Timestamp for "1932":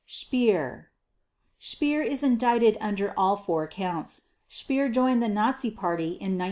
6.39-6.39